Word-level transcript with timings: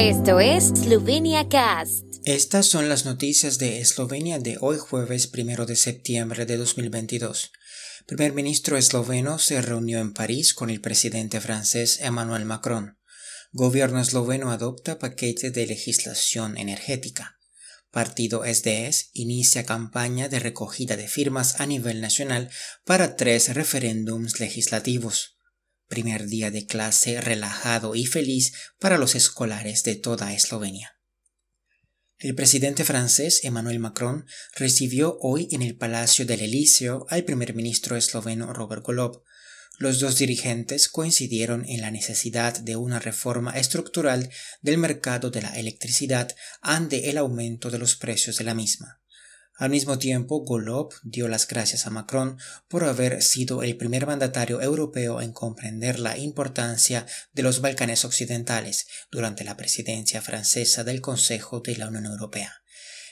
Esto 0.00 0.38
es 0.38 0.68
Slovenia 0.68 1.48
Cast. 1.48 2.04
Estas 2.24 2.66
son 2.66 2.88
las 2.88 3.04
noticias 3.04 3.58
de 3.58 3.80
Eslovenia 3.80 4.38
de 4.38 4.56
hoy 4.60 4.78
jueves 4.78 5.28
1 5.36 5.66
de 5.66 5.74
septiembre 5.74 6.46
de 6.46 6.56
2022. 6.56 7.50
Primer 8.06 8.32
ministro 8.32 8.76
esloveno 8.76 9.40
se 9.40 9.60
reunió 9.60 9.98
en 9.98 10.12
París 10.14 10.54
con 10.54 10.70
el 10.70 10.80
presidente 10.80 11.40
francés 11.40 11.98
Emmanuel 12.00 12.44
Macron. 12.44 12.96
Gobierno 13.50 14.00
esloveno 14.00 14.52
adopta 14.52 15.00
paquete 15.00 15.50
de 15.50 15.66
legislación 15.66 16.56
energética. 16.58 17.40
Partido 17.90 18.44
SDS 18.44 19.10
inicia 19.14 19.66
campaña 19.66 20.28
de 20.28 20.38
recogida 20.38 20.96
de 20.96 21.08
firmas 21.08 21.58
a 21.58 21.66
nivel 21.66 22.00
nacional 22.00 22.50
para 22.84 23.16
tres 23.16 23.52
referéndums 23.52 24.38
legislativos 24.38 25.37
primer 25.88 26.26
día 26.26 26.50
de 26.50 26.66
clase 26.66 27.20
relajado 27.20 27.94
y 27.94 28.06
feliz 28.06 28.52
para 28.78 28.98
los 28.98 29.14
escolares 29.14 29.82
de 29.82 29.96
toda 29.96 30.32
Eslovenia. 30.32 30.98
El 32.20 32.34
presidente 32.34 32.84
francés 32.84 33.44
Emmanuel 33.44 33.78
Macron 33.78 34.26
recibió 34.56 35.18
hoy 35.20 35.48
en 35.52 35.62
el 35.62 35.76
Palacio 35.76 36.26
del 36.26 36.40
Elíseo 36.40 37.06
al 37.10 37.24
primer 37.24 37.54
ministro 37.54 37.96
esloveno 37.96 38.52
Robert 38.52 38.82
Golob. 38.84 39.22
Los 39.78 40.00
dos 40.00 40.18
dirigentes 40.18 40.88
coincidieron 40.88 41.64
en 41.68 41.80
la 41.80 41.92
necesidad 41.92 42.58
de 42.58 42.74
una 42.74 42.98
reforma 42.98 43.52
estructural 43.52 44.30
del 44.60 44.78
mercado 44.78 45.30
de 45.30 45.42
la 45.42 45.56
electricidad 45.56 46.34
ante 46.60 47.08
el 47.08 47.18
aumento 47.18 47.70
de 47.70 47.78
los 47.78 47.94
precios 47.94 48.38
de 48.38 48.44
la 48.44 48.54
misma. 48.54 49.00
Al 49.58 49.70
mismo 49.70 49.98
tiempo, 49.98 50.44
Golob 50.44 50.94
dio 51.02 51.26
las 51.26 51.48
gracias 51.48 51.84
a 51.88 51.90
Macron 51.90 52.38
por 52.68 52.84
haber 52.84 53.22
sido 53.22 53.64
el 53.64 53.76
primer 53.76 54.06
mandatario 54.06 54.62
europeo 54.62 55.20
en 55.20 55.32
comprender 55.32 55.98
la 55.98 56.16
importancia 56.16 57.06
de 57.32 57.42
los 57.42 57.60
Balcanes 57.60 58.04
occidentales 58.04 58.86
durante 59.10 59.42
la 59.42 59.56
presidencia 59.56 60.22
francesa 60.22 60.84
del 60.84 61.00
Consejo 61.00 61.58
de 61.58 61.74
la 61.74 61.88
Unión 61.88 62.06
Europea. 62.06 62.62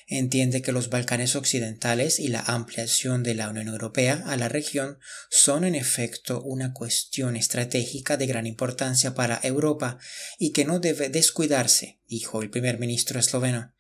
Entiende 0.07 0.63
que 0.63 0.71
los 0.71 0.89
Balcanes 0.89 1.35
occidentales 1.35 2.21
y 2.21 2.29
la 2.29 2.43
ampliación 2.43 3.25
de 3.25 3.35
la 3.35 3.49
Unión 3.49 3.67
Europea 3.67 4.23
a 4.25 4.37
la 4.37 4.49
región 4.49 5.01
son 5.29 5.65
en 5.65 5.75
efecto 5.75 6.45
una 6.45 6.73
cuestión 6.73 7.35
estratégica 7.35 8.17
de 8.17 8.29
gran 8.29 8.47
importancia 8.47 9.17
para 9.17 9.41
Europa 9.43 9.99
y 10.39 10.53
que 10.53 10.65
no 10.65 10.79
debe 10.79 11.09
descuidarse, 11.09 11.99
dijo 12.07 12.41
el 12.41 12.51
primer 12.51 12.79
ministro 12.79 13.19
esloveno. 13.19 13.76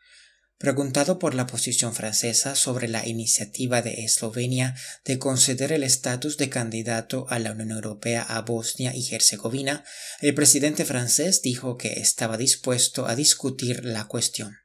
Preguntado 0.58 1.18
por 1.18 1.34
la 1.34 1.46
posición 1.46 1.94
francesa 1.94 2.56
sobre 2.56 2.88
la 2.88 3.06
iniciativa 3.06 3.82
de 3.82 4.04
Eslovenia 4.04 4.74
de 5.04 5.18
conceder 5.18 5.70
el 5.70 5.82
estatus 5.82 6.38
de 6.38 6.48
candidato 6.48 7.26
a 7.28 7.38
la 7.38 7.52
Unión 7.52 7.72
Europea 7.72 8.22
a 8.22 8.40
Bosnia 8.40 8.94
y 8.94 9.14
Herzegovina, 9.14 9.84
el 10.22 10.34
presidente 10.34 10.86
francés 10.86 11.42
dijo 11.42 11.76
que 11.76 12.00
estaba 12.00 12.38
dispuesto 12.38 13.06
a 13.06 13.14
discutir 13.14 13.84
la 13.84 14.06
cuestión. 14.06 14.56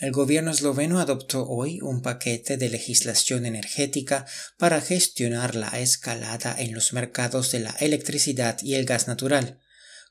El 0.00 0.12
gobierno 0.12 0.50
esloveno 0.50 1.00
adoptó 1.00 1.48
hoy 1.48 1.80
un 1.80 2.02
paquete 2.02 2.58
de 2.58 2.68
legislación 2.68 3.46
energética 3.46 4.26
para 4.58 4.82
gestionar 4.82 5.54
la 5.54 5.68
escalada 5.80 6.54
en 6.58 6.74
los 6.74 6.92
mercados 6.92 7.52
de 7.52 7.60
la 7.60 7.70
electricidad 7.80 8.58
y 8.60 8.74
el 8.74 8.84
gas 8.84 9.08
natural, 9.08 9.60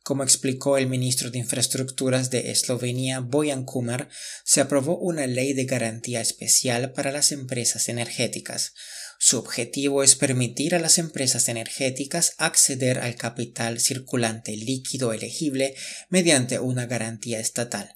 como 0.04 0.24
explicó 0.24 0.78
el 0.78 0.88
ministro 0.88 1.32
de 1.32 1.40
Infraestructuras 1.40 2.30
de 2.30 2.52
Eslovenia, 2.52 3.22
Bojan 3.22 3.64
Kumer, 3.64 4.10
se 4.44 4.62
aprobó 4.62 4.98
una 4.98 5.28
ley 5.28 5.54
de 5.54 5.66
garantía 5.66 6.20
especial 6.22 6.92
para 6.92 7.12
las 7.12 7.32
empresas 7.32 7.88
energéticas. 7.90 8.74
Su 9.18 9.40
objetivo 9.40 10.04
es 10.04 10.16
permitir 10.16 10.76
a 10.76 10.80
las 10.80 10.98
empresas 10.98 11.48
energéticas 11.48 12.34
acceder 12.38 13.00
al 13.00 13.16
capital 13.16 13.80
circulante 13.80 14.58
líquido 14.58 15.14
elegible 15.14 15.76
mediante 16.10 16.60
una 16.60 16.86
garantía 16.86 17.40
estatal. 17.40 17.96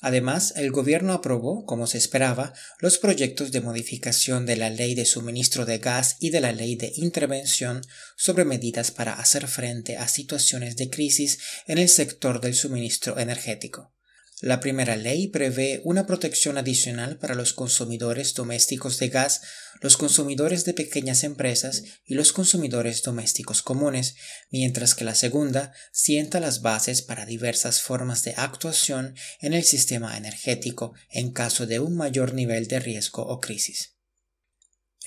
Además, 0.00 0.52
el 0.56 0.70
gobierno 0.70 1.12
aprobó, 1.12 1.66
como 1.66 1.88
se 1.88 1.98
esperaba, 1.98 2.54
los 2.78 2.98
proyectos 2.98 3.50
de 3.50 3.60
modificación 3.60 4.46
de 4.46 4.56
la 4.56 4.70
ley 4.70 4.94
de 4.94 5.04
suministro 5.04 5.66
de 5.66 5.78
gas 5.78 6.16
y 6.20 6.30
de 6.30 6.40
la 6.40 6.52
ley 6.52 6.76
de 6.76 6.92
intervención 6.94 7.82
sobre 8.16 8.44
medidas 8.44 8.92
para 8.92 9.14
hacer 9.14 9.48
frente 9.48 9.96
a 9.96 10.06
situaciones 10.06 10.76
de 10.76 10.88
crisis 10.88 11.38
en 11.66 11.78
el 11.78 11.88
sector 11.88 12.40
del 12.40 12.54
suministro 12.54 13.18
energético. 13.18 13.92
La 14.40 14.60
primera 14.60 14.94
ley 14.94 15.26
prevé 15.26 15.80
una 15.82 16.06
protección 16.06 16.58
adicional 16.58 17.18
para 17.18 17.34
los 17.34 17.52
consumidores 17.52 18.34
domésticos 18.34 19.00
de 19.00 19.08
gas, 19.08 19.40
los 19.80 19.96
consumidores 19.96 20.64
de 20.64 20.74
pequeñas 20.74 21.24
empresas 21.24 21.82
y 22.04 22.14
los 22.14 22.32
consumidores 22.32 23.02
domésticos 23.02 23.62
comunes, 23.62 24.14
mientras 24.50 24.94
que 24.94 25.04
la 25.04 25.16
segunda 25.16 25.72
sienta 25.90 26.38
las 26.38 26.62
bases 26.62 27.02
para 27.02 27.26
diversas 27.26 27.82
formas 27.82 28.22
de 28.22 28.34
actuación 28.36 29.16
en 29.40 29.54
el 29.54 29.64
sistema 29.64 30.16
energético 30.16 30.92
en 31.10 31.32
caso 31.32 31.66
de 31.66 31.80
un 31.80 31.96
mayor 31.96 32.32
nivel 32.34 32.68
de 32.68 32.78
riesgo 32.78 33.26
o 33.26 33.40
crisis. 33.40 33.97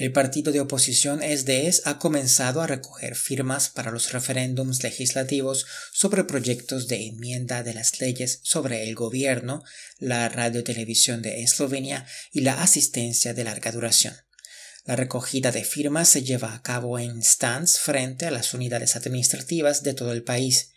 El 0.02 0.12
partido 0.12 0.52
de 0.52 0.62
oposición 0.62 1.22
SDS 1.22 1.84
ha 1.86 2.00
comenzado 2.00 2.64
a 2.64 2.66
recoger 2.66 3.16
firmas 3.16 3.70
para 3.70 3.92
los 3.92 4.12
referéndums 4.14 4.82
legislativos 4.82 5.68
sobre 5.94 6.24
proyectos 6.24 6.88
de 6.88 7.06
enmienda 7.06 7.62
de 7.62 7.76
las 7.76 8.02
leyes 8.02 8.40
sobre 8.42 8.90
el 8.90 8.96
gobierno, 8.96 9.64
la 10.00 10.28
radiotelevisión 10.28 11.22
de 11.22 11.44
Eslovenia 11.44 12.08
y 12.32 12.42
la 12.42 12.64
asistencia 12.64 13.36
de 13.36 13.44
larga 13.44 13.72
duración. 13.72 14.16
La 14.86 14.96
recogida 14.96 15.52
de 15.52 15.64
firmas 15.64 16.10
se 16.10 16.24
lleva 16.24 16.56
a 16.56 16.64
cabo 16.64 16.98
en 16.98 17.22
stands 17.22 17.78
frente 17.78 18.26
a 18.26 18.32
las 18.32 18.56
unidades 18.56 18.96
administrativas 18.96 19.84
de 19.84 19.94
todo 19.94 20.14
el 20.14 20.24
país. 20.24 20.72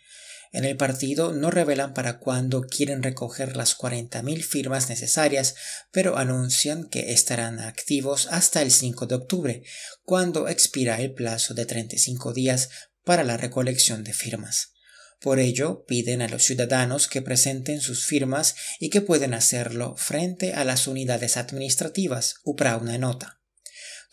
En 0.51 0.65
el 0.65 0.77
partido 0.77 1.33
no 1.33 1.51
revelan 1.51 1.93
para 1.93 2.19
cuándo 2.19 2.61
quieren 2.61 3.03
recoger 3.03 3.55
las 3.57 3.77
40.000 3.77 4.43
firmas 4.43 4.89
necesarias, 4.89 5.55
pero 5.91 6.17
anuncian 6.17 6.87
que 6.89 7.11
estarán 7.13 7.59
activos 7.59 8.27
hasta 8.31 8.61
el 8.61 8.71
5 8.71 9.07
de 9.07 9.15
octubre, 9.15 9.63
cuando 10.03 10.47
expira 10.47 11.01
el 11.01 11.13
plazo 11.13 11.53
de 11.53 11.65
35 11.65 12.33
días 12.33 12.69
para 13.03 13.23
la 13.23 13.37
recolección 13.37 14.03
de 14.03 14.13
firmas. 14.13 14.73
Por 15.21 15.39
ello, 15.39 15.85
piden 15.87 16.21
a 16.21 16.27
los 16.27 16.43
ciudadanos 16.43 17.07
que 17.07 17.21
presenten 17.21 17.81
sus 17.81 18.05
firmas 18.05 18.55
y 18.79 18.89
que 18.89 19.01
pueden 19.01 19.33
hacerlo 19.33 19.95
frente 19.97 20.53
a 20.53 20.63
las 20.63 20.87
unidades 20.87 21.37
administrativas, 21.37 22.35
upra 22.43 22.77
una 22.77 22.97
nota. 22.97 23.39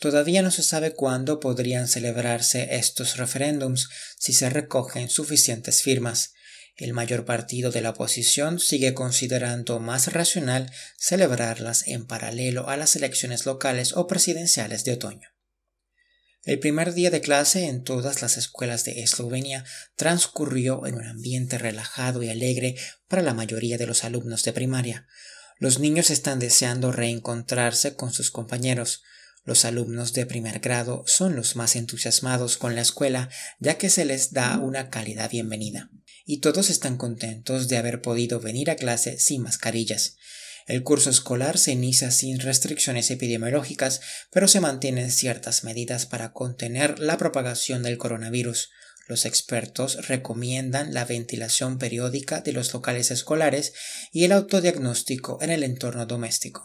Todavía 0.03 0.41
no 0.41 0.51
se 0.51 0.63
sabe 0.63 0.91
cuándo 0.91 1.39
podrían 1.39 1.87
celebrarse 1.87 2.75
estos 2.75 3.15
referéndums 3.15 3.87
si 4.19 4.33
se 4.33 4.49
recogen 4.49 5.07
suficientes 5.07 5.81
firmas. 5.81 6.33
El 6.75 6.91
mayor 6.91 7.23
partido 7.23 7.71
de 7.71 7.79
la 7.79 7.91
oposición 7.91 8.59
sigue 8.59 8.93
considerando 8.93 9.79
más 9.79 10.11
racional 10.11 10.69
celebrarlas 10.97 11.87
en 11.87 12.05
paralelo 12.05 12.67
a 12.67 12.75
las 12.75 12.97
elecciones 12.97 13.45
locales 13.45 13.93
o 13.95 14.05
presidenciales 14.05 14.83
de 14.83 14.91
otoño. 14.91 15.29
El 16.43 16.59
primer 16.59 16.93
día 16.93 17.09
de 17.09 17.21
clase 17.21 17.67
en 17.67 17.85
todas 17.85 18.21
las 18.21 18.35
escuelas 18.35 18.83
de 18.83 19.03
Eslovenia 19.03 19.63
transcurrió 19.95 20.85
en 20.85 20.95
un 20.95 21.05
ambiente 21.05 21.57
relajado 21.57 22.21
y 22.23 22.29
alegre 22.29 22.75
para 23.07 23.21
la 23.21 23.33
mayoría 23.33 23.77
de 23.77 23.87
los 23.87 24.03
alumnos 24.03 24.43
de 24.43 24.51
primaria. 24.51 25.07
Los 25.59 25.79
niños 25.79 26.09
están 26.09 26.39
deseando 26.39 26.91
reencontrarse 26.91 27.95
con 27.95 28.11
sus 28.11 28.31
compañeros. 28.31 29.01
Los 29.45 29.65
alumnos 29.65 30.13
de 30.13 30.25
primer 30.25 30.59
grado 30.59 31.03
son 31.05 31.35
los 31.35 31.57
más 31.57 31.75
entusiasmados 31.75 32.57
con 32.57 32.75
la 32.75 32.81
escuela 32.81 33.29
ya 33.59 33.77
que 33.77 33.89
se 33.89 34.05
les 34.05 34.31
da 34.31 34.57
una 34.57 34.89
cálida 34.89 35.27
bienvenida. 35.27 35.89
Y 36.25 36.37
todos 36.37 36.69
están 36.69 36.95
contentos 36.95 37.67
de 37.67 37.75
haber 37.75 38.01
podido 38.01 38.39
venir 38.39 38.71
a 38.71 38.77
clase 38.77 39.19
sin 39.19 39.41
mascarillas. 39.41 40.15
El 40.65 40.83
curso 40.83 41.09
escolar 41.09 41.57
se 41.57 41.73
inicia 41.73 42.09
sin 42.11 42.39
restricciones 42.39 43.11
epidemiológicas, 43.11 43.99
pero 44.31 44.47
se 44.47 44.61
mantienen 44.61 45.11
ciertas 45.11 45.65
medidas 45.65 46.05
para 46.05 46.31
contener 46.31 46.99
la 46.99 47.17
propagación 47.17 47.83
del 47.83 47.97
coronavirus. 47.97 48.69
Los 49.09 49.25
expertos 49.25 50.07
recomiendan 50.07 50.93
la 50.93 51.03
ventilación 51.03 51.77
periódica 51.79 52.39
de 52.39 52.53
los 52.53 52.73
locales 52.73 53.11
escolares 53.11 53.73
y 54.13 54.23
el 54.23 54.31
autodiagnóstico 54.31 55.37
en 55.41 55.49
el 55.49 55.63
entorno 55.63 56.05
doméstico. 56.05 56.63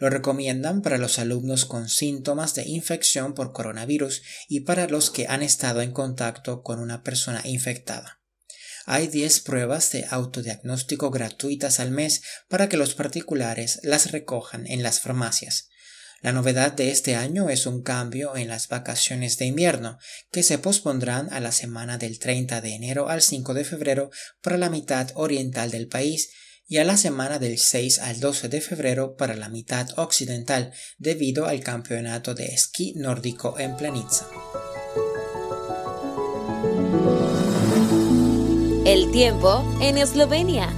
Lo 0.00 0.08
recomiendan 0.08 0.80
para 0.80 0.96
los 0.96 1.18
alumnos 1.18 1.66
con 1.66 1.90
síntomas 1.90 2.54
de 2.54 2.66
infección 2.66 3.34
por 3.34 3.52
coronavirus 3.52 4.22
y 4.48 4.60
para 4.60 4.88
los 4.88 5.10
que 5.10 5.26
han 5.28 5.42
estado 5.42 5.82
en 5.82 5.92
contacto 5.92 6.62
con 6.62 6.80
una 6.80 7.02
persona 7.02 7.42
infectada. 7.44 8.22
Hay 8.86 9.08
10 9.08 9.40
pruebas 9.40 9.92
de 9.92 10.06
autodiagnóstico 10.08 11.10
gratuitas 11.10 11.80
al 11.80 11.90
mes 11.90 12.22
para 12.48 12.70
que 12.70 12.78
los 12.78 12.94
particulares 12.94 13.78
las 13.82 14.10
recojan 14.10 14.66
en 14.66 14.82
las 14.82 15.00
farmacias. 15.00 15.68
La 16.22 16.32
novedad 16.32 16.72
de 16.72 16.90
este 16.90 17.14
año 17.14 17.50
es 17.50 17.66
un 17.66 17.82
cambio 17.82 18.36
en 18.36 18.48
las 18.48 18.68
vacaciones 18.68 19.36
de 19.36 19.44
invierno, 19.44 19.98
que 20.32 20.42
se 20.42 20.56
pospondrán 20.56 21.30
a 21.30 21.40
la 21.40 21.52
semana 21.52 21.98
del 21.98 22.18
30 22.18 22.62
de 22.62 22.74
enero 22.74 23.10
al 23.10 23.20
5 23.20 23.52
de 23.52 23.64
febrero 23.64 24.10
para 24.40 24.56
la 24.56 24.70
mitad 24.70 25.10
oriental 25.14 25.70
del 25.70 25.88
país 25.88 26.30
y 26.70 26.78
a 26.78 26.84
la 26.84 26.96
semana 26.96 27.40
del 27.40 27.58
6 27.58 27.98
al 27.98 28.20
12 28.20 28.48
de 28.48 28.60
febrero 28.60 29.16
para 29.16 29.34
la 29.34 29.48
mitad 29.48 29.88
occidental 29.98 30.72
debido 30.98 31.46
al 31.46 31.60
campeonato 31.64 32.32
de 32.32 32.46
esquí 32.46 32.94
nórdico 32.94 33.58
en 33.58 33.76
Planitza. 33.76 34.28
El 38.86 39.10
tiempo 39.10 39.64
en 39.82 39.98
Eslovenia. 39.98 40.72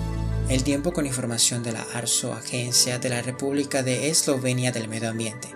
El 0.52 0.64
tiempo 0.64 0.92
con 0.92 1.06
información 1.06 1.62
de 1.62 1.72
la 1.72 1.80
ARSO, 1.94 2.34
Agencia 2.34 2.98
de 2.98 3.08
la 3.08 3.22
República 3.22 3.82
de 3.82 4.10
Eslovenia 4.10 4.70
del 4.70 4.86
Medio 4.86 5.08
Ambiente. 5.08 5.48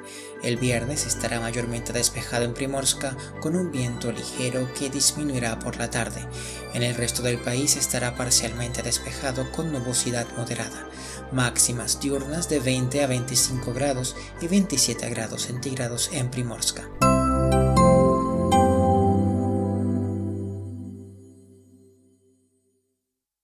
El 0.43 0.57
viernes 0.57 1.05
estará 1.05 1.39
mayormente 1.39 1.93
despejado 1.93 2.47
en 2.47 2.55
Primorska 2.55 3.15
con 3.43 3.57
un 3.57 3.71
viento 3.71 4.11
ligero 4.11 4.73
que 4.73 4.89
disminuirá 4.89 5.59
por 5.59 5.77
la 5.77 5.91
tarde. 5.91 6.27
En 6.73 6.83
el 6.83 6.95
resto 6.95 7.23
del 7.23 7.37
país 7.37 7.77
estará 7.77 8.17
parcialmente 8.17 8.83
despejado 8.83 9.53
con 9.53 9.71
nubosidad 9.71 10.27
moderada. 10.35 10.89
Máximas 11.31 12.01
diurnas 12.01 12.49
de 12.49 12.61
20 12.61 13.05
a 13.05 13.07
25 13.07 13.75
grados 13.75 14.17
y 14.41 14.49
27 14.49 15.11
grados 15.11 15.43
centígrados 15.43 16.09
en 16.15 16.31
Primorska. 16.31 16.89